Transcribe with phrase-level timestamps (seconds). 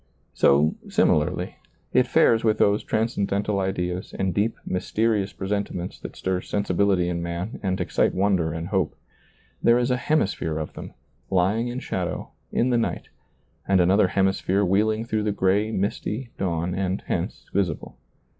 [0.33, 1.57] So, similarly,
[1.93, 7.59] it fares with those transcendental ideas and deep, mysterious presentiments that stir sensibility in man
[7.61, 8.95] and excite wonder and hope.
[9.61, 10.95] There is a hemisphere of them,
[11.29, 13.09] lying in shadow, in the night,
[13.67, 17.95] and another hemisphere wheeling through the gray, misty dawn and hence visible.